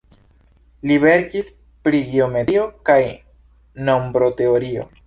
[0.91, 1.53] Li verkis
[1.89, 3.01] pri geometrio kaj
[3.89, 4.93] nombroteorio.